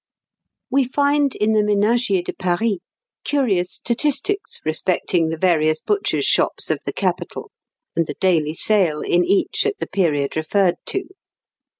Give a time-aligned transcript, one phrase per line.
[0.71, 2.79] ]We find in the "Ménagier de Paris"
[3.23, 7.51] curious statistics respecting the various butchers' shops of the capital,
[7.95, 11.03] and the daily sale in each at the period referred to.